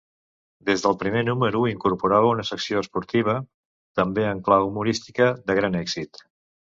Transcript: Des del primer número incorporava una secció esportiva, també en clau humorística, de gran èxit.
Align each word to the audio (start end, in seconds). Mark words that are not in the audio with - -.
Des 0.67 0.83
del 0.85 0.95
primer 1.01 1.19
número 1.25 1.59
incorporava 1.71 2.31
una 2.37 2.45
secció 2.49 2.81
esportiva, 2.85 3.35
també 4.01 4.25
en 4.31 4.41
clau 4.49 4.65
humorística, 4.71 5.29
de 5.51 5.59
gran 5.61 5.79
èxit. 5.83 6.23